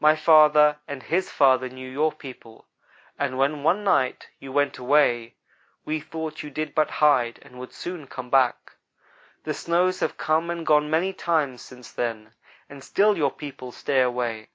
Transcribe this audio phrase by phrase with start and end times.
[0.00, 2.66] My father and his father knew your people,
[3.16, 5.36] and when one night you went away,
[5.84, 8.72] we thought you did but hide and would soon come back.
[9.44, 12.34] The snows have come and gone many times since then,
[12.68, 14.48] and still your people stay away.